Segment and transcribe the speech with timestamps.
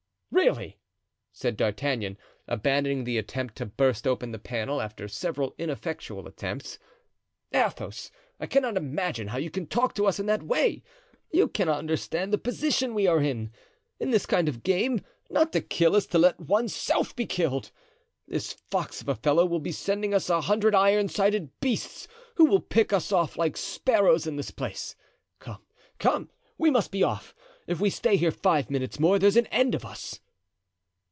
[0.33, 0.79] "Really!"
[1.33, 2.17] said D'Artagnan,
[2.47, 6.79] abandoning the attempt to burst open the panel after several ineffectual attempts,
[7.51, 8.09] "Athos,
[8.39, 10.83] I cannot imagine how you can talk to us in that way.
[11.31, 13.51] You cannot understand the position we are in.
[13.99, 17.69] In this kind of game, not to kill is to let one's self be killed.
[18.25, 22.45] This fox of a fellow will be sending us a hundred iron sided beasts who
[22.45, 24.95] will pick us off like sparrows in this place.
[25.39, 25.61] Come,
[25.99, 27.35] come, we must be off.
[27.67, 30.19] If we stay here five minutes more there's an end of us."